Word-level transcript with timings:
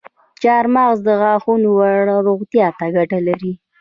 چارمغز 0.41 0.99
د 1.07 1.09
غاښونو 1.21 1.69
روغتیا 2.27 2.67
ته 2.77 2.85
ګټه 2.95 3.19
لري. 3.27 3.53